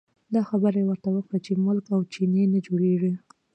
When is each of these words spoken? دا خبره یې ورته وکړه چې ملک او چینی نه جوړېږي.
دا 0.33 0.41
خبره 0.49 0.77
یې 0.81 0.87
ورته 0.87 1.09
وکړه 1.11 1.37
چې 1.45 1.51
ملک 1.65 1.85
او 1.95 2.01
چینی 2.13 2.43
نه 2.53 2.59
جوړېږي. 2.67 3.13